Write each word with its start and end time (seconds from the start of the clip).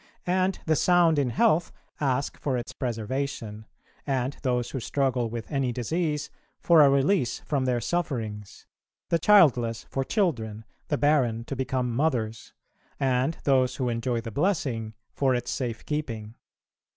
And 0.25 0.57
the 0.65 0.75
sound 0.75 1.19
in 1.19 1.29
health 1.29 1.71
ask 1.99 2.35
for 2.39 2.57
its 2.57 2.73
preservation, 2.73 3.67
and 4.07 4.35
those 4.41 4.71
who 4.71 4.79
struggle 4.79 5.29
with 5.29 5.51
any 5.51 5.71
disease 5.71 6.31
for 6.59 6.81
a 6.81 6.89
release 6.89 7.41
from 7.41 7.65
their 7.65 7.79
sufferings; 7.79 8.65
the 9.09 9.19
childless 9.19 9.83
for 9.91 10.03
children, 10.03 10.65
the 10.87 10.97
barren 10.97 11.43
to 11.43 11.55
become 11.55 11.95
mothers, 11.95 12.51
and 12.99 13.37
those 13.43 13.75
who 13.75 13.89
enjoy 13.89 14.21
the 14.21 14.31
blessing 14.31 14.95
for 15.13 15.35
its 15.35 15.51
safe 15.51 15.85
keeping. 15.85 16.33